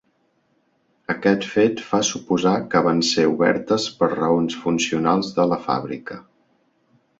Aquest 1.13 1.43
fet 1.49 1.83
fa 1.89 1.99
suposar 2.07 2.55
que 2.73 2.81
van 2.89 3.03
ser 3.11 3.27
obertes 3.35 3.87
per 4.01 4.11
raons 4.15 4.59
funcionals 4.65 5.33
de 5.39 5.49
la 5.55 5.63
fàbrica. 5.71 6.21